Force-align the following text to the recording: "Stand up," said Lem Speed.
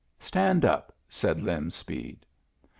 "Stand 0.19 0.65
up," 0.65 0.95
said 1.07 1.43
Lem 1.43 1.69
Speed. 1.69 2.25